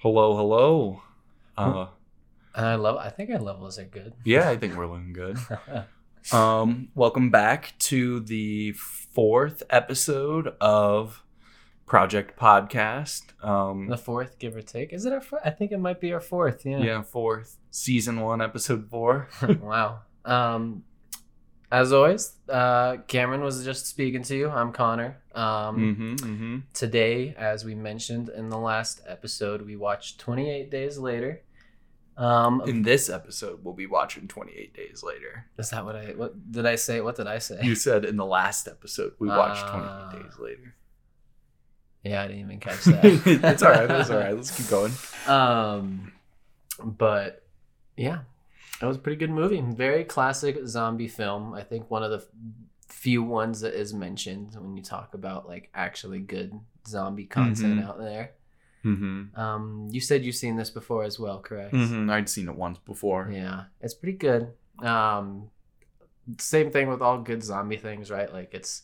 [0.00, 1.02] Hello, hello.
[1.56, 1.86] Uh,
[2.54, 2.98] I love.
[2.98, 4.12] I think our levels are good.
[4.24, 5.38] yeah, I think we're looking good.
[6.32, 11.22] Um, welcome back to the fourth episode of
[11.86, 13.22] Project Podcast.
[13.42, 14.92] Um, the fourth, give or take.
[14.92, 15.22] Is it our?
[15.42, 16.66] I think it might be our fourth.
[16.66, 16.78] Yeah.
[16.80, 19.28] yeah, fourth season one, episode four.
[19.62, 20.00] wow.
[20.24, 20.84] Um,
[21.70, 24.48] as always, uh, Cameron was just speaking to you.
[24.48, 25.18] I'm Connor.
[25.34, 26.58] Um, mm-hmm, mm-hmm.
[26.72, 31.42] today, as we mentioned in the last episode, we watched 28 Days Later.
[32.16, 35.46] Um, In this episode, we'll be watching 28 Days Later.
[35.58, 36.06] is that what I?
[36.16, 37.00] What did I say?
[37.00, 37.60] What did I say?
[37.62, 40.10] You said in the last episode we watched Ah.
[40.10, 40.74] 28 Days Later.
[42.02, 43.04] yeah, I didn't even catch that.
[43.26, 43.88] it's all right.
[43.90, 44.34] It's all right.
[44.34, 44.92] Let's keep going.
[45.28, 46.12] Um,
[46.82, 47.44] but
[47.98, 48.20] yeah,
[48.80, 49.60] it was a pretty good movie.
[49.60, 51.54] Very classic zombie film.
[51.54, 52.24] I think one of the
[52.88, 56.52] few ones that is mentioned when you talk about like actually good
[56.86, 57.84] zombie content Mhm.
[57.88, 58.32] out there.
[58.84, 59.38] Mm-hmm.
[59.38, 61.74] Um, you said you've seen this before as well, correct?
[61.74, 62.08] Mm-hmm.
[62.10, 63.28] I'd seen it once before.
[63.32, 64.52] Yeah, it's pretty good.
[64.80, 65.50] Um,
[66.38, 68.32] same thing with all good zombie things, right?
[68.32, 68.82] Like it's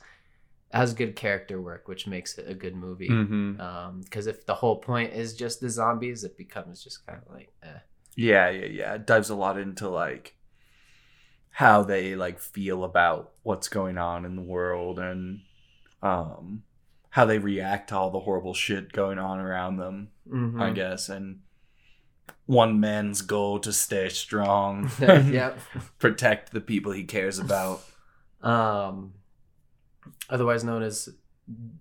[0.72, 3.08] has good character work, which makes it a good movie.
[3.08, 3.60] Mm-hmm.
[3.60, 7.32] Um, because if the whole point is just the zombies, it becomes just kind of
[7.32, 7.78] like, eh.
[8.16, 8.94] Yeah, yeah, yeah.
[8.94, 10.36] It dives a lot into like
[11.50, 15.40] how they like feel about what's going on in the world and
[16.02, 16.62] um
[17.10, 20.60] how they react to all the horrible shit going on around them, Mhm.
[20.60, 21.08] I guess.
[21.08, 21.40] And
[22.46, 24.90] one man's goal to stay strong.
[25.00, 25.58] yep.
[25.98, 27.82] Protect the people he cares about.
[28.42, 29.14] Um,
[30.28, 31.08] otherwise known as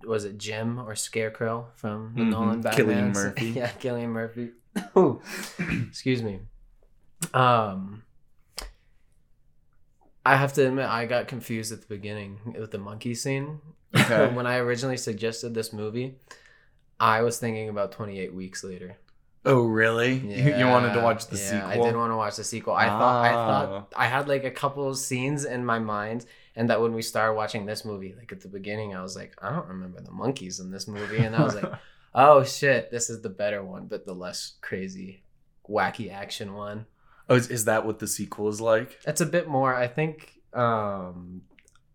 [0.04, 2.30] was it Jim or Scarecrow from the Mhm.
[2.30, 2.86] Nolan Batman?
[2.88, 3.46] Cillian Murphy.
[3.56, 4.52] yeah, Cillian Murphy.
[4.98, 5.22] Ooh.
[5.88, 6.40] Excuse me.
[7.34, 8.04] Um,
[10.26, 13.60] I have to admit, I got confused at the beginning with the monkey scene.
[13.96, 14.28] Okay.
[14.34, 16.16] when I originally suggested this movie,
[17.00, 18.98] I was thinking about Twenty Eight Weeks Later.
[19.46, 20.14] Oh, really?
[20.20, 21.70] you, you wanted to watch the yeah, sequel?
[21.70, 22.74] I did want to watch the sequel.
[22.74, 23.46] I thought I Ah.
[23.68, 27.02] thought I had like a couple of scenes in my mind, and that when we
[27.02, 30.12] started watching this movie, like at the beginning, I was like, I don't remember the
[30.12, 31.66] monkeys in this movie, and I was like,
[32.16, 35.24] oh shit, this is the better one, but the less crazy,
[35.70, 36.86] wacky action one.
[37.30, 39.00] oh, is, is that what the sequel is like?
[39.08, 39.74] It's a bit more.
[39.74, 40.40] I think.
[40.54, 41.42] um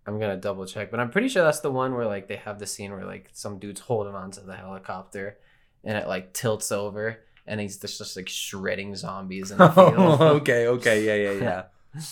[0.06, 2.58] I'm gonna double check, but I'm pretty sure that's the one where like they have
[2.58, 5.36] the scene where like some dude's holding onto the helicopter,
[5.84, 10.20] and it like tilts over, and he's just, just like shredding zombies in the field.
[10.22, 11.64] okay, okay, yeah, yeah,
[11.94, 12.02] yeah.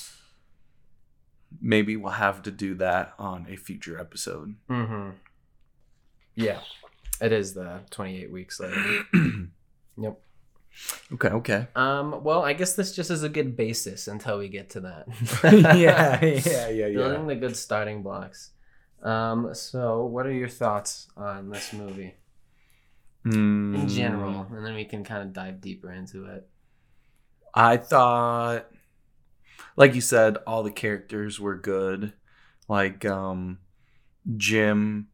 [1.60, 4.56] Maybe we'll have to do that on a future episode.
[4.68, 5.10] mm-hmm.
[6.34, 6.60] Yeah,
[7.20, 9.04] it is the 28 weeks later.
[9.98, 10.20] yep.
[11.14, 11.68] Okay, okay.
[11.74, 12.22] Um.
[12.22, 15.06] Well, I guess this just is a good basis until we get to that.
[15.76, 16.88] yeah, yeah, yeah, yeah.
[16.92, 18.50] Building the good starting blocks.
[19.02, 19.54] Um.
[19.54, 22.14] So, what are your thoughts on this movie?
[23.24, 26.48] in Mm, general, and then we can kind of dive deeper into it.
[27.54, 28.70] I thought,
[29.76, 32.12] like you said, all the characters were good.
[32.68, 33.58] Like, um,
[34.36, 35.08] Jim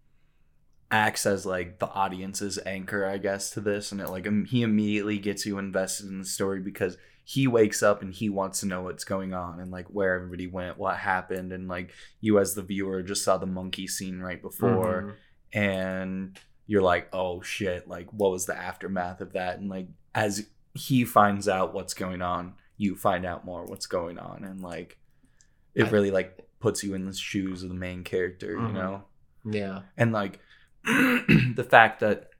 [0.93, 4.63] acts as like the audience's anchor, I guess, to this, and it like im- he
[4.63, 8.67] immediately gets you invested in the story because he wakes up and he wants to
[8.67, 12.55] know what's going on and like where everybody went, what happened, and like you as
[12.55, 15.15] the viewer just saw the monkey scene right before, Mhm.
[15.61, 19.59] and you're like, oh shit, like what was the aftermath of that?
[19.59, 24.19] And like as he finds out what's going on, you find out more what's going
[24.19, 24.99] on, and like
[25.75, 28.75] it really like puts you in the shoes of the main character, you Mhm.
[28.75, 29.05] know,
[29.45, 29.83] Yeah.
[29.97, 30.39] and like
[31.57, 32.31] the fact that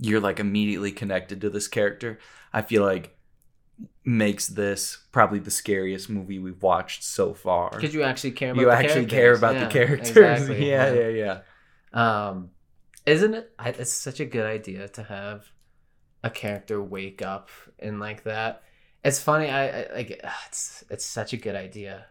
[0.00, 2.18] you're like immediately connected to this character,
[2.52, 3.16] I feel like
[4.04, 7.70] makes this probably the scariest movie we've watched so far.
[7.70, 9.38] Because you actually care about You the actually care characters.
[9.38, 10.08] about Yeah, the characters.
[10.08, 11.40] exactly, yeah, yeah, yeah.
[11.92, 12.50] Um,
[13.06, 13.52] isn't it?
[13.58, 15.46] I, it's such a good idea to have
[16.22, 18.62] a character wake up and like that.
[19.04, 19.48] It's funny.
[19.48, 20.20] I, I like.
[20.48, 22.06] It's it's such a good idea.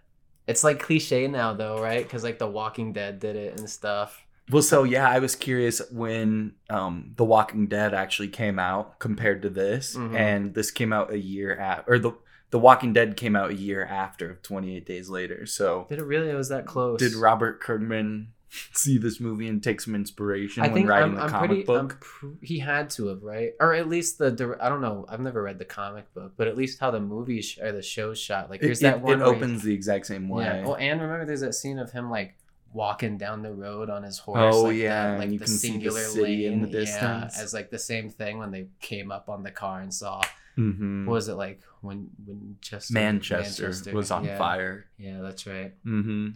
[0.48, 2.04] It's like cliche now though, right?
[2.04, 4.26] Because like The Walking Dead did it and stuff.
[4.52, 9.42] Well, so yeah, I was curious when um, The Walking Dead actually came out compared
[9.44, 10.16] to this, Mhm.
[10.16, 12.14] and this came out a year at, or the
[12.52, 15.46] The Walking Dead came out a year after Twenty Eight Days Later.
[15.46, 16.30] So Did it really?
[16.30, 16.98] It was that close?
[17.00, 18.30] did Robert Kirkman
[18.74, 21.50] see this movie and take some inspiration I when think writing I'm, the I'm comic
[21.50, 21.64] pretty.
[21.66, 21.98] book?
[22.02, 24.58] Pr- he had to have right, or at least the.
[24.60, 25.06] I don't know.
[25.08, 27.84] I've never read the comic book, but at least how the movie sh- or the
[27.84, 28.50] show shot.
[28.50, 29.22] Like it, there's that it- one.
[29.22, 30.46] it where he- opens the exact same way.
[30.46, 30.64] Yeah.
[30.66, 32.34] Oh, and remember, there's that scene of him like
[32.74, 34.56] walking down the road on his horse.
[34.56, 37.40] Oh, like yeah, that, like you the can see the singular the lane, yeah, distance.
[37.40, 40.22] as like the same thing when they came up on the car and saw.
[40.58, 41.06] Mhm.
[41.06, 44.38] What was it like when when Chester Manchester, was on yeah.
[44.38, 44.88] fire.
[44.98, 45.74] Yeah, that's right.
[45.84, 46.30] hmm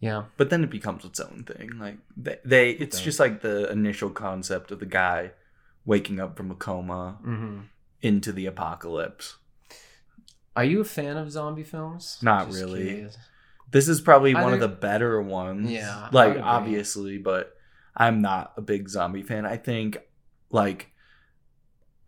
[0.00, 0.24] Yeah.
[0.36, 4.10] but then it becomes its own thing like they, they it's just like the initial
[4.10, 5.32] concept of the guy
[5.84, 7.60] waking up from a coma hmm
[8.00, 9.38] into the apocalypse.
[10.54, 12.18] Are you a fan of zombie films?
[12.22, 12.84] Not really.
[12.84, 13.16] curious.
[13.70, 15.70] This is probably one of the better ones.
[15.70, 17.54] Yeah, Like obviously, but
[17.96, 19.44] I'm not a big zombie fan.
[19.44, 19.98] I think
[20.50, 20.90] like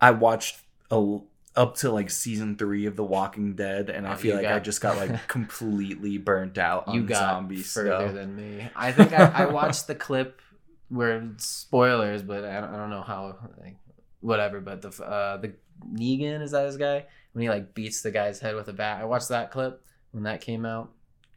[0.01, 0.59] I watched
[0.91, 1.19] a,
[1.57, 4.59] up to like season 3 of The Walking Dead and I Oh, feel like I
[4.61, 8.15] just got like completely burnt out on You got zombie further stuff.
[8.15, 8.69] than me.
[8.75, 10.41] I think I, I watched the clip
[10.89, 13.37] where it's spoilers, but I don't, I don't know how.
[13.61, 13.77] Like,
[14.21, 14.61] whatever.
[14.61, 15.53] But the uh, the
[15.93, 19.01] Negan is that his guy when he like beats the guy's head with a bat.
[19.01, 20.91] I watched that clip when that came out.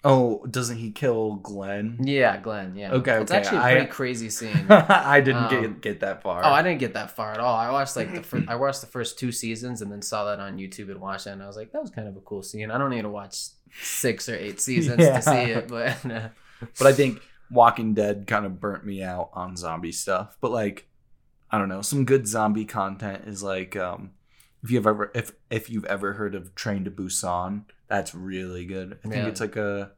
[0.03, 1.97] Oh, doesn't he kill Glenn?
[2.01, 2.75] Yeah, Glenn.
[2.75, 2.91] Yeah.
[2.93, 4.65] Okay, It's okay, actually a pretty crazy scene.
[4.69, 6.43] I didn't Um, get get that far.
[6.43, 7.55] Oh, I didn't get that far at all.
[7.55, 10.39] I watched like the first, I watched the first two seasons and then saw that
[10.39, 12.43] on YouTube and watched it, and I was like, that was kind of a cool
[12.43, 12.69] scene.
[12.71, 13.35] I don't need to watch
[13.81, 15.15] six or eight seasons Yeah.
[15.15, 16.29] to see it, but uh,
[16.77, 20.37] but I think Walking Dead kind of burnt me out on zombie stuff.
[20.41, 20.87] But like,
[21.51, 24.11] I don't know, some good zombie content is like, um,
[24.63, 27.65] if you've ever if if you've ever heard of Train to Busan,
[27.97, 28.97] that's really good.
[29.03, 29.27] I think Yeah.
[29.27, 29.91] it's like a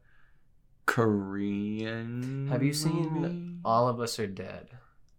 [0.84, 2.48] Korean.
[2.48, 3.58] Have you seen movie?
[3.64, 4.68] All of Us Are Dead?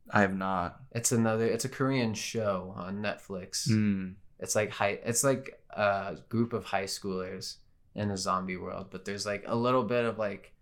[0.10, 0.80] I have not.
[0.92, 1.46] It's another.
[1.46, 3.68] It's a Korean show on Netflix.
[3.70, 4.16] Mm.
[4.40, 5.00] It's like high.
[5.04, 7.58] It's like a group of high schoolers
[7.96, 10.54] in a zombie world, but there's like a little bit of like.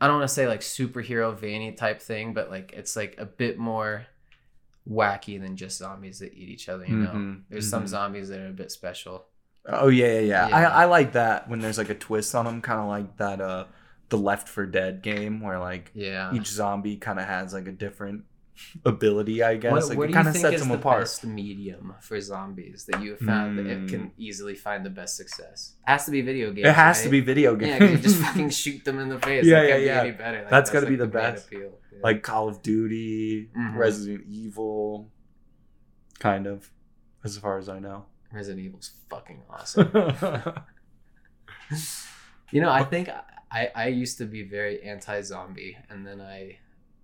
[0.00, 3.24] I don't want to say like superhero veiny type thing, but like it's like a
[3.24, 4.06] bit more
[4.86, 6.84] wacky than just zombies that eat each other.
[6.84, 7.88] You know, Mhm, there's some mhm.
[7.88, 9.26] zombies that are a bit special.
[9.68, 10.48] Oh yeah, yeah, yeah.
[10.48, 10.56] Yeah.
[10.56, 13.40] I I like that when there's like a twist on them, kind of like that
[13.40, 13.64] uh
[14.08, 16.32] the Left 4 Dead game where like Yeah.
[16.32, 18.24] each zombie kind of has like a different
[18.86, 19.72] ability, I guess.
[19.72, 21.00] What, like what it kind of sets them the apart.
[21.02, 23.86] best medium for zombies that you have found that it Hmm.
[23.86, 25.74] can easily find the best success?
[25.84, 26.68] has to be video games.
[26.68, 27.80] It has to be video games.
[27.80, 29.44] Yeah, you just fucking shoot them in the face.
[29.44, 30.02] Yeah, yeah, can't yeah.
[30.04, 30.40] Be any better.
[30.42, 31.46] Like, That's gotta like be the main best.
[31.48, 31.72] Appeal.
[31.92, 31.98] Yeah.
[32.02, 33.76] like Call of Duty, Mhm.
[33.76, 35.10] Resident Evil,
[36.18, 36.70] kind of,
[37.24, 38.06] as far as I know.
[38.36, 39.90] Resident Evil's fucking awesome.
[42.50, 43.08] you know, I think
[43.50, 46.58] I I used to be very anti-zombie, and then I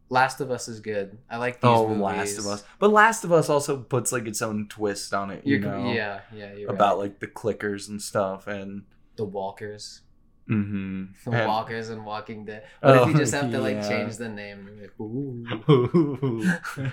[0.09, 1.19] Last of Us is good.
[1.31, 2.03] I like these oh, movies.
[2.03, 5.47] Last of Us, but Last of Us also puts like its own twist on it.
[5.47, 7.05] You You're, know, yeah, yeah, about right.
[7.05, 8.83] like the clickers and stuff, and
[9.17, 10.03] the walkers.
[10.47, 12.65] hmm The walkers and Walking Dead.
[12.81, 13.89] What if you Oh, just have to like yeah.
[13.89, 14.69] change the name?
[14.81, 16.45] Like, ooh.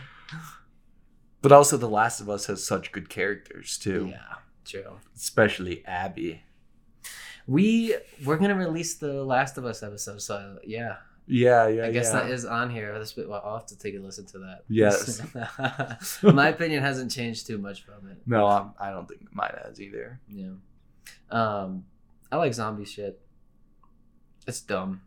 [1.41, 5.00] but also, The Last of Us has such good characters too, Yeah, true.
[5.15, 6.44] especially Abby.
[7.47, 7.95] We
[8.25, 12.21] we're gonna release the Last of Us episode, so yeah, Yeah, yeah, I guess yeah.
[12.24, 12.94] that is on here.
[13.18, 14.63] Well, I'll have to take a listen to that.
[14.68, 15.21] Yes.
[16.24, 18.18] My opinion hasn't changed too much from it.
[18.25, 20.19] no, I'm, I don't think mine has either.
[20.27, 20.51] Yeah.
[21.31, 21.85] Um,
[22.31, 23.19] I like zombie shit.
[24.47, 25.01] It's dumb.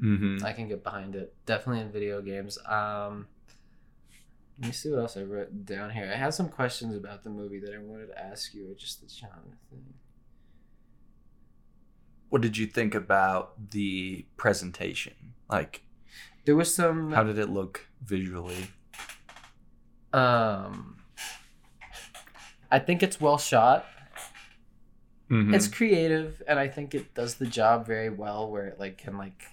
[0.00, 0.44] Mm-hmm.
[0.46, 1.34] I can get behind it.
[1.46, 2.58] Definitely in video games.
[2.66, 3.26] Um,
[4.60, 6.10] let me see what else I wrote down here.
[6.12, 9.00] I had some questions about the movie that I wanted to ask you, or just
[9.00, 9.94] the genre thing.
[12.28, 15.14] What did you think about the presentation?
[15.48, 15.82] Like,
[16.44, 17.12] There was some.
[17.12, 18.68] how did it look visually?
[20.12, 20.98] Um,
[22.70, 23.86] I think it's well shot.
[25.30, 25.54] Mhm.
[25.54, 28.50] It's creative, and I think it does the job very well.
[28.50, 29.44] Where it like can like,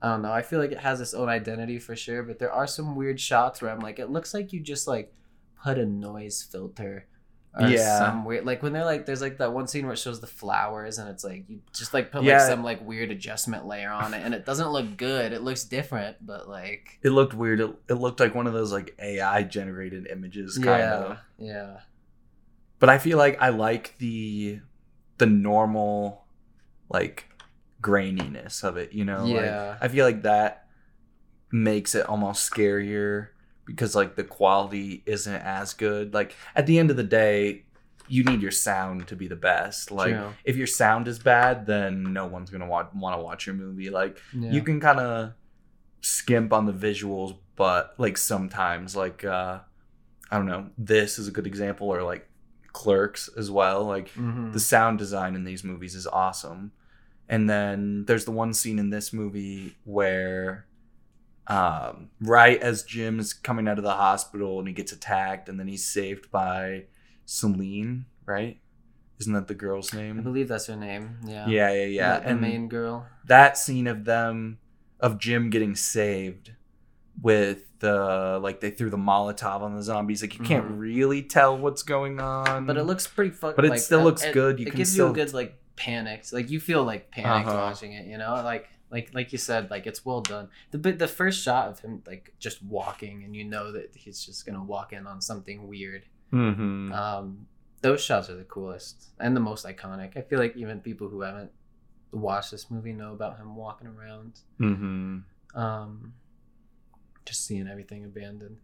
[0.00, 0.32] I don't know.
[0.32, 2.22] I feel like it has its own identity for sure.
[2.22, 5.12] But there are some weird shots where I'm like, it looks like you just like
[5.62, 7.06] put a noise filter.
[7.58, 7.98] Or Yeah.
[7.98, 10.26] some weird like when they're like there's like that one scene where it shows the
[10.28, 12.34] flowers and it's like you just like put Yeah.
[12.38, 15.64] like some like weird adjustment layer on it and it doesn't look good it looks
[15.64, 17.60] different but like It looked weird.
[17.60, 21.18] It, it looked like one of those like AI generated images, kind yeah of.
[21.38, 21.80] yeah
[22.78, 24.60] But I feel like I like the
[25.16, 26.26] the normal
[26.90, 27.28] like
[27.82, 28.92] graininess of it.
[28.92, 29.76] You know, Like, Yeah.
[29.80, 30.66] I feel like that
[31.50, 33.28] makes it almost scarier
[33.64, 36.14] because like the quality isn't as good.
[36.14, 37.64] Like at the end of the day,
[38.10, 39.90] you need your sound to be the best.
[39.90, 40.32] Like True.
[40.44, 43.90] if your sound is bad, then no one's gonna want want to watch your movie.
[43.90, 44.50] Like yeah.
[44.50, 45.32] you can kind of
[46.00, 49.60] skimp on the visuals, but like sometimes, like uh
[50.30, 52.28] I don't know, this is a good example, or like
[52.72, 53.84] Clerks as well.
[53.84, 54.52] Like Mhm.
[54.52, 56.72] the sound design in these movies is awesome.
[57.28, 60.66] And then there's the one scene in this movie where
[61.46, 65.58] um, right as Jim is coming out of the hospital and he gets attacked and
[65.58, 66.84] then he's saved by
[67.26, 68.58] Celine, right?
[69.20, 70.18] Isn't that the girl's name?
[70.18, 72.14] I believe that's her name yeah Yeah, yeah, yeah.
[72.18, 74.58] the, the and main girl that scene of them
[75.00, 76.52] of Jim getting saved
[77.20, 80.22] with the like they threw the Molotov on the zombies.
[80.22, 80.78] Like you can't Mhm.
[80.78, 82.64] really tell what's going on.
[82.66, 84.58] but it looks pretty fucking But it still looks good.
[84.60, 87.48] You it can gives still- you a good like panicked like you feel like panicked
[87.48, 87.66] Uh-huh.
[87.66, 90.46] watching it you know like Like like you said, like it's well done.
[90.70, 94.18] The but the first shot of him like just walking, and you know that he's
[94.28, 96.02] just gonna walk in on something weird.
[96.32, 96.90] Mm-hmm.
[97.00, 97.26] Um,
[97.82, 100.16] those shots are the coolest and the most iconic.
[100.16, 101.50] I feel like even people who haven't
[102.12, 105.18] watched this movie know about him walking around, mm-hmm.
[105.64, 106.14] um,
[107.28, 108.56] just seeing everything abandoned.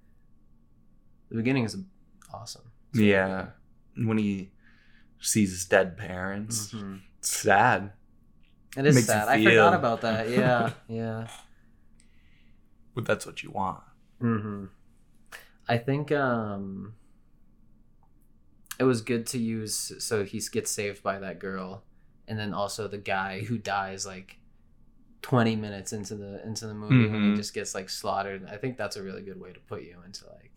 [1.28, 1.76] The beginning is
[2.32, 2.72] awesome.
[2.92, 3.48] It's Yeah.
[4.08, 4.50] When he
[5.26, 6.80] sees his dead parents, good.
[6.80, 7.00] Mhm.
[7.18, 7.92] it's sad.
[8.76, 9.28] It is Makes sad.
[9.28, 10.28] I forgot about that.
[10.30, 11.28] Yeah, yeah.
[12.94, 13.82] But that's what you want.
[14.20, 14.66] hmm
[15.68, 16.94] I think um,
[18.78, 19.92] it was good to use.
[19.98, 21.84] So he gets saved by that girl,
[22.28, 24.38] and then also the guy who dies like
[25.22, 28.46] twenty minutes into the into the movie when he just gets like slaughtered.
[28.50, 30.50] I think that's a really good way to put you into like,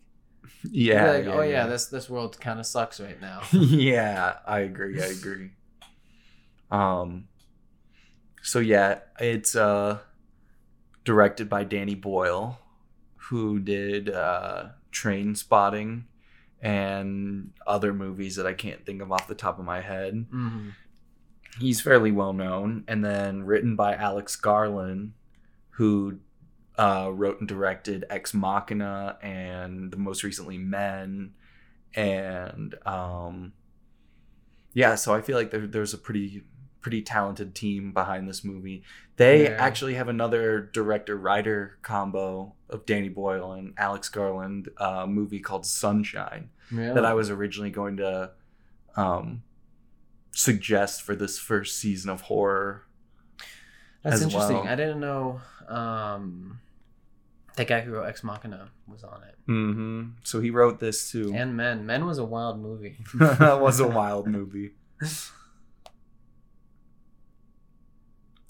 [0.70, 1.10] Yeah.
[1.12, 3.42] like oh yeah, this this world kind of sucks right now.
[3.52, 5.00] yeah, I agree.
[5.00, 5.50] I agree.
[6.70, 7.28] Um
[8.42, 9.98] so yeah, it's uh
[11.04, 12.58] directed by Danny Boyle
[13.16, 16.04] who did uh Trainspotting
[16.60, 20.26] and other movies that I can't think of off the top of my head.
[20.30, 20.70] hmm
[21.58, 25.12] He's fairly well known and then written by Alex Garland
[25.70, 26.18] who
[26.78, 31.34] uh, wrote and directed Ex Machina and the most recently Men
[31.94, 33.52] and um
[34.74, 36.44] yeah so i feel like there, there's a pretty
[36.82, 38.82] pretty talented team behind this movie
[39.16, 39.56] they Yeah.
[39.58, 45.64] actually have another director writer combo of danny boyle and alex garland uh, movie called
[45.64, 46.92] sunshine Really?
[46.94, 48.32] that i was originally going to
[48.96, 49.42] um
[50.32, 52.84] suggest for this first season of horror
[54.02, 54.56] That's interesting.
[54.58, 54.68] well.
[54.68, 56.60] I didn't know um,
[57.58, 59.34] the guy who wrote Ex Machina was on it.
[59.46, 60.02] mm-hmm.
[60.24, 61.84] so he wrote this too And Men.
[61.84, 62.96] Men was a wild movie.
[63.14, 64.70] that was a wild movie.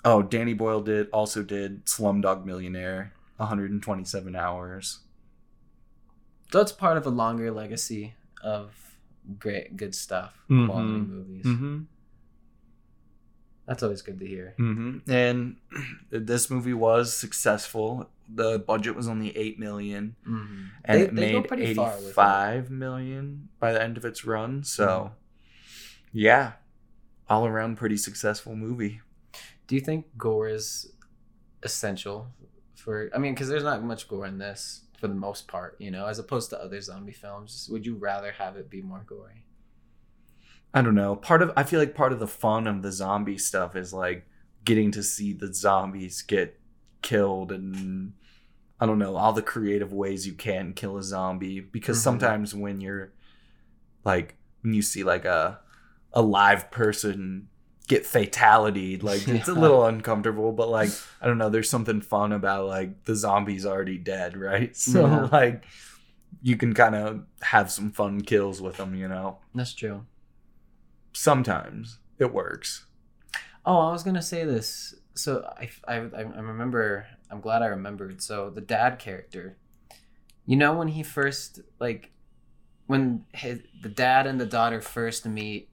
[0.05, 5.01] Oh, Danny Boyle did also did Slumdog Millionaire, 127 hours.
[6.53, 8.73] So it's part of a longer legacy of
[9.39, 11.09] great, good stuff, quality Mhm.
[11.09, 11.45] movies.
[11.45, 11.79] Mm-hmm.
[13.67, 14.55] That's always good to hear.
[14.59, 15.11] Mm-hmm.
[15.11, 15.57] And
[16.11, 18.09] this movie was successful.
[18.33, 20.65] The budget was only eight million, Mm-hmm.
[20.85, 22.05] and They- it they made pretty far with it.
[22.05, 24.63] eighty-five million by the end of its run.
[24.65, 26.19] So, Mm-hmm.
[26.19, 26.53] yeah,
[27.29, 29.01] all around pretty successful movie.
[29.67, 30.93] Do you think gore is
[31.63, 32.29] essential
[32.75, 33.11] for?
[33.15, 36.07] I mean, because there's not much gore in this for the most part, you know,
[36.07, 37.69] as opposed to other zombie films.
[37.71, 39.45] Would you rather have it be more gory?
[40.75, 41.17] I don't know.
[41.17, 44.27] Part of I feel like part of the fun of the zombie stuff is like
[44.65, 46.59] getting to see the zombies get
[47.03, 48.13] killed and
[48.81, 52.03] I don't know, all the creative ways you can kill a zombie because Mhm.
[52.03, 53.13] sometimes when you're
[54.05, 55.61] like when you see like a
[56.13, 57.49] a live person
[57.89, 60.91] get fatality like it's a little uncomfortable but like
[61.21, 65.29] I don't know there's something fun about like the zombie's already dead right so Yeah.
[65.33, 65.65] like
[66.43, 70.05] you can kind of have some fun kills with them you know That's true.
[71.13, 72.85] sometimes it works.
[73.65, 74.95] Oh, I was gonna say this.
[75.19, 77.07] So I, I, I remember.
[77.31, 78.23] I'm glad I remembered.
[78.23, 79.57] So the dad character,
[80.47, 82.13] you know, when he first like,
[82.87, 85.69] when his, the dad and the daughter first meet,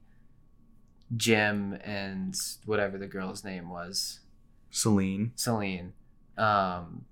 [1.16, 2.34] Jim and
[2.64, 4.20] whatever the girl's name was,
[4.70, 5.32] Celine.
[5.36, 5.92] Celine,
[6.36, 7.04] um,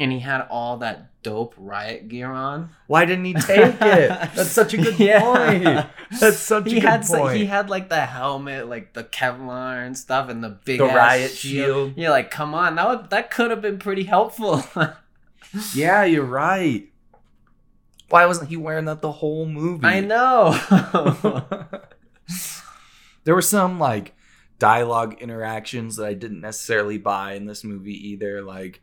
[0.00, 2.70] and he had all that dope riot gear on.
[2.86, 4.08] Why didn't he take it?
[4.34, 5.20] That's such a good Yeah.
[5.20, 5.86] point.
[6.20, 7.36] That's such a good had point.
[7.36, 10.96] he had like the helmet, like the Kevlar and stuff, and the big The ass
[10.96, 11.94] riot shield.
[11.96, 14.62] You're like, come on, that would, that could have been pretty helpful.
[15.74, 16.88] yeah, you're right.
[18.10, 19.86] Why wasn't he wearing that the whole movie?
[19.86, 20.52] I know.
[23.24, 24.14] there were some like
[24.58, 28.42] dialogue interactions that I didn't necessarily buy in this movie either.
[28.42, 28.82] Like,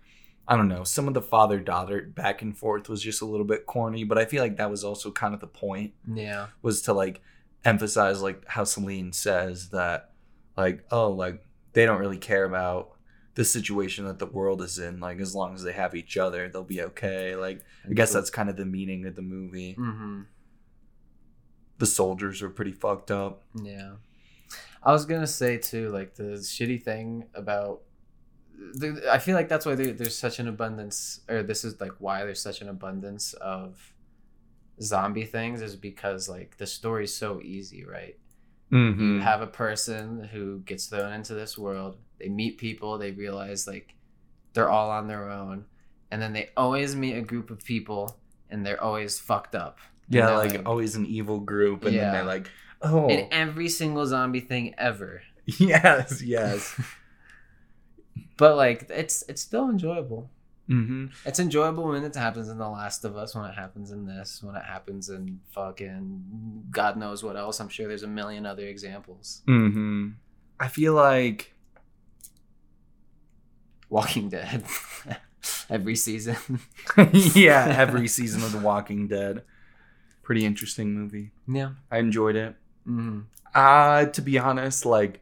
[0.51, 3.45] I don't know, some of the father daughter back and forth was just a little
[3.45, 5.93] bit corny, but I feel like that was also kind of the point.
[6.05, 7.21] yeah, was to like
[7.63, 10.11] emphasize like how Celine says that
[10.57, 11.41] like oh like
[11.73, 12.91] they don't really care about
[13.35, 16.49] the situation that the world is in like as long as they have each other
[16.49, 20.23] they'll be okay like I guess that's kind of the meaning of the movie hmm
[21.77, 23.93] the soldiers are pretty fucked up Yeah,
[24.83, 27.81] I was gonna say too, like the shitty thing about.
[28.73, 31.93] The, I feel like that's why there, there's such an abundance, or this is like
[31.99, 33.93] why there's such an abundance of
[34.81, 38.17] zombie things, is because like the story's so easy, right?
[38.71, 39.15] mm-hmm.
[39.15, 43.67] you have a person who gets thrown into this world they meet people they realize
[43.67, 43.95] like
[44.53, 45.65] they're all on their own
[46.09, 49.79] and then they always meet a group of people and they're always fucked up.
[50.09, 52.49] Yeah they're like, always an evil group and then they're like
[52.81, 53.07] oh.
[53.07, 55.21] In every single zombie thing ever.
[55.45, 56.79] Yes yes
[58.41, 60.27] but like it's it's still enjoyable.
[60.67, 61.07] Mm-hmm.
[61.27, 64.41] It's enjoyable when it happens in The Last of Us, when it happens in this,
[64.41, 67.59] when it happens in fucking God knows what else.
[67.59, 69.43] I'm sure there's a million other examples.
[69.47, 70.09] Mm-hmm.
[70.59, 71.53] I feel like
[73.91, 74.63] Walking Dead,
[75.69, 76.61] every season.
[77.35, 79.43] yeah, every season of The Walking Dead.
[80.23, 81.29] Pretty interesting movie.
[81.47, 81.73] Yeah.
[81.91, 82.55] I enjoyed it.
[82.87, 83.25] Mm.
[83.53, 85.20] Uh to be honest, like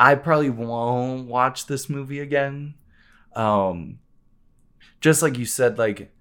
[0.00, 2.74] I probably won't watch this movie again.
[3.36, 3.98] Um
[5.00, 6.12] just like you said, like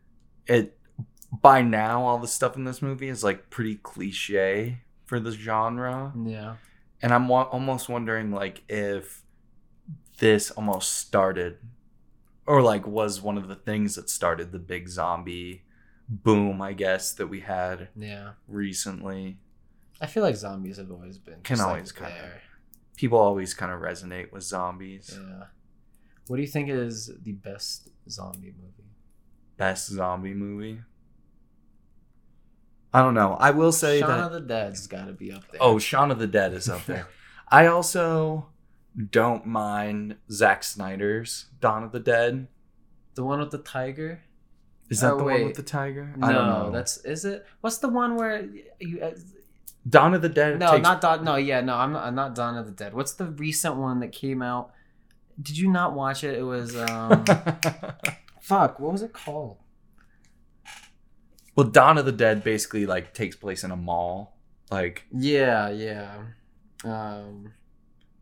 [0.48, 0.78] it
[1.32, 6.12] by now all the stuff in this movie is like pretty cliche for the genre.
[6.26, 6.56] Yeah.
[7.02, 9.24] And I'm wa- almost wondering like if
[10.20, 11.58] this almost started
[12.46, 15.64] or like was one of the things that started the big zombie
[16.10, 18.32] boom, I guess, that we had Yeah.
[18.48, 19.38] recently.
[20.02, 22.42] I feel like zombies have always been Can just, like, always kinda- there.
[23.00, 25.18] People always kind of resonate with zombies.
[25.18, 25.46] Yeah.
[26.28, 28.90] What do you think is the best zombie movie?
[29.56, 30.82] Best zombie movie.
[32.94, 33.38] I don't know.
[33.40, 35.62] I will say Shaun that of the Dead's got to be up there.
[35.64, 37.08] Oh, Shaun of the Dead is up there.
[37.48, 38.48] I also
[39.12, 42.48] don't mind Zack Snyder's Dawn of the Dead.
[43.16, 44.22] the one with the tiger?
[44.90, 46.14] Is that Oh, the one with the tiger?
[46.18, 46.72] No, I don't know.
[46.72, 47.46] that's is it?
[47.62, 48.46] What's the one where
[48.80, 49.00] you?
[49.02, 49.12] Uh,
[49.90, 50.60] Dawn of the Dead.
[50.60, 51.24] no, takes- not Dawn.
[51.24, 52.06] No, yeah, no, I'm not.
[52.06, 52.94] I'm not Dawn of the Dead.
[52.94, 54.72] What's the recent one that came out?
[55.42, 56.38] Did you not watch it?
[56.38, 57.24] It was um,
[58.42, 58.80] fuck.
[58.80, 59.58] What was it called?
[61.56, 64.38] well, Dawn of the Dead basically like takes place in a mall.
[64.72, 66.18] Like Yeah, yeah.
[66.84, 67.54] Um,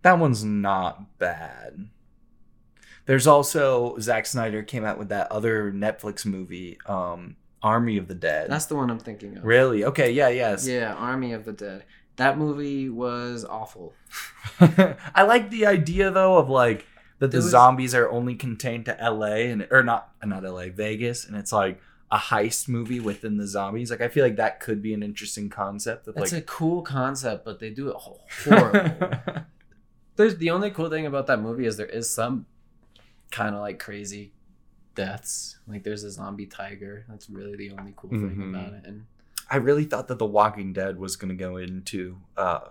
[0.01, 1.89] that one's not bad.
[3.05, 8.15] There's also Zack Snyder came out with that other Netflix movie, um, Army of the
[8.15, 8.49] Dead.
[8.51, 9.43] that's the one I'm thinking of.
[9.43, 10.11] really okay.
[10.11, 10.67] Yeah, yes.
[10.67, 11.83] Yeah, Army of the Dead.
[12.17, 13.93] That movie was awful.
[14.59, 16.85] I like the idea though of like
[17.19, 21.25] that the was- zombies are only contained to LA and or not not LA, Vegas,
[21.25, 23.91] and it's like a heist movie within the zombies.
[23.91, 27.43] Like I feel like that could be an interesting concept That's like a cool concept,
[27.43, 29.19] but they do it horrible.
[30.15, 32.45] There's the only cool thing about that movie is there is some
[33.29, 34.31] kind of like crazy
[34.97, 35.59] deaths.
[35.67, 37.05] Like there's a zombie tiger.
[37.07, 38.49] That's really the only cool thing Mhm.
[38.49, 38.85] about it.
[38.85, 39.05] And
[39.49, 42.69] I really thought that The Walking Dead was gonna go into uh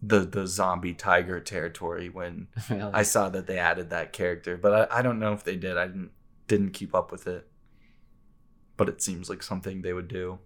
[0.00, 4.90] the the zombie tiger territory when really, I saw that they added that character, but
[4.92, 5.76] I, I don't know if they did.
[5.76, 6.10] I didn't
[6.46, 7.48] didn't keep up with it.
[8.76, 10.38] But it seems like something they would do.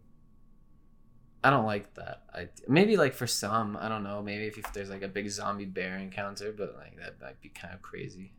[1.44, 2.24] I don't like that.
[2.34, 4.20] I maybe like for some, I don't know.
[4.20, 7.48] Maybe if, if there's like a big zombie bear encounter, but like that might be
[7.50, 8.32] kind of crazy.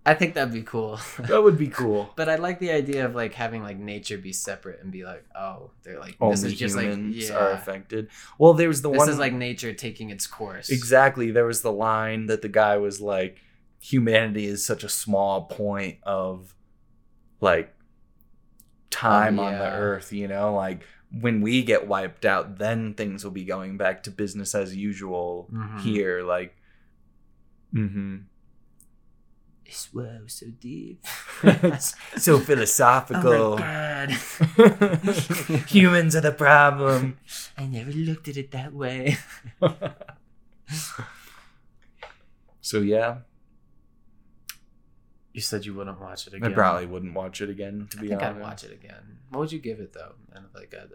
[0.06, 1.00] I think that'd be cool.
[1.20, 2.12] That would be cool.
[2.18, 5.24] But I like the idea of like having like nature be separate and be like,
[5.34, 8.10] oh, they're like Only this is just like humans yeah, are affected.
[8.38, 10.70] Well, there was the this one is like nature taking its course.
[10.70, 11.32] exactly.
[11.32, 13.38] There was the line that the guy was like,
[13.80, 16.54] "Humanity is such a small point of
[17.40, 17.74] like
[18.90, 20.82] time on the earth." You know, like
[21.22, 25.48] when we get wiped out, then things will be going back to business as usual
[25.54, 25.80] Mhm.
[25.82, 26.24] here.
[26.24, 26.58] Like,
[27.74, 28.18] mm-hmm.
[29.74, 31.04] This wow, so deep.
[32.18, 33.34] so philosophical.
[33.34, 34.70] Oh philosophical.
[34.70, 35.66] my god.
[35.70, 37.18] Humans are the problem.
[37.58, 39.18] I never looked at it that way.
[42.62, 43.22] so yeah,
[45.34, 46.52] You said you wouldn't watch it again.
[46.52, 47.88] I probably wouldn't watch it again.
[47.90, 49.18] To I be think honest, I'd watch it again.
[49.32, 50.14] What would you give it though?
[50.34, 50.88] And like a,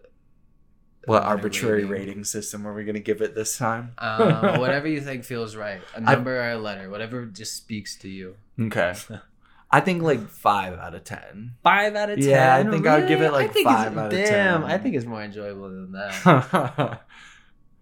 [1.09, 3.93] What arbitrary rating system are we gonna give it this time?
[3.99, 5.81] Um, whatever you think feels right.
[5.95, 6.91] A number or a letter.
[6.91, 8.37] Whatever just speaks to you.
[8.61, 8.95] Okay.
[9.71, 11.57] I think like five out of ten.
[11.63, 12.29] Five out of ten.
[12.29, 14.71] Yeah, I think I'd give it, like, five out of damn, 10.
[14.71, 17.03] I think it's more enjoyable than that.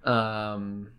[0.06, 0.92] Um,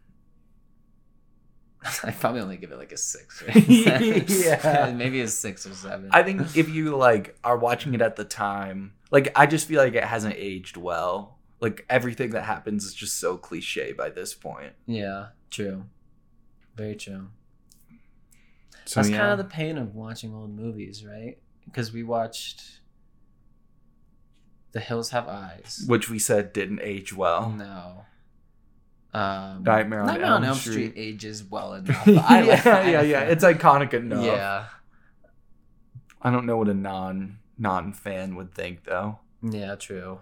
[2.04, 3.42] I probably only give it like a six.
[3.56, 4.92] Yeah.
[4.94, 6.10] maybe a six or seven.
[6.12, 9.82] I think if you like are watching it at the time, like I just feel
[9.82, 11.37] like it hasn't aged well.
[11.60, 14.74] Like everything that happens is just so cliche by this point.
[14.86, 15.86] yeah, true.
[16.76, 17.28] Very true.
[18.86, 19.18] So That's yeah.
[19.18, 21.38] kind of the pain of watching old movies, right?
[21.66, 22.80] Because we watched
[24.72, 25.84] The Hills Have Eyes.
[25.88, 27.50] which we said didn't age well.
[27.50, 28.06] No.
[29.14, 30.92] Um, Nightmare on Nightmare on Elm Elm Street.
[30.92, 32.08] Street ages well enough.
[32.08, 33.22] I like- yeah, yeah, yeah.
[33.22, 34.24] It's iconic enough.
[34.24, 34.66] yeah,
[36.22, 39.20] I don't know what a non non fan would think though.
[39.42, 40.20] yeah, true.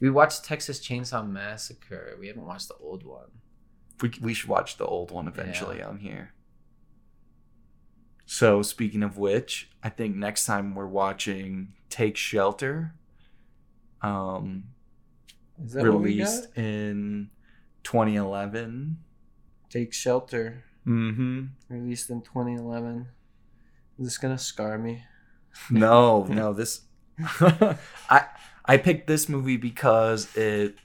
[0.00, 2.16] We watched Texas Chainsaw Massacre.
[2.20, 3.30] We haven't watched the old one.
[4.02, 6.32] We we should watch the old one eventually on here.
[8.26, 12.94] So speaking of which, I think next time we're watching Take Shelter,
[14.02, 14.64] um,
[15.64, 17.30] Is that what we released in
[17.84, 18.98] 2011.
[19.70, 21.44] Take Shelter, Mm-hmm.
[21.68, 23.06] released in 2011.
[23.98, 25.04] Is this gonna scar me?
[25.70, 26.82] No, no, this
[28.10, 28.26] I
[28.64, 30.76] I picked this movie because it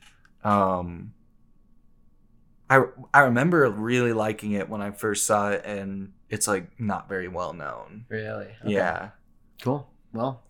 [0.43, 1.13] um
[2.69, 7.09] I I remember really liking it when I first saw it and it's like not
[7.09, 8.05] very well known.
[8.09, 8.49] Really?
[8.65, 9.09] Yeah.
[9.61, 9.89] Cool.
[10.13, 10.43] Well,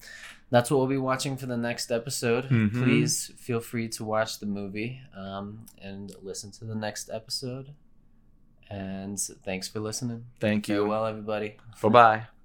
[0.50, 2.46] that's what we'll be watching for the next episode.
[2.50, 2.84] Mhm.
[2.84, 7.74] Please feel free to watch the movie um, and listen to the next episode.
[8.70, 10.26] And thanks for listening.
[10.40, 10.76] Thank you.
[10.84, 11.58] Farewell, everybody.
[11.82, 12.39] Bye-bye.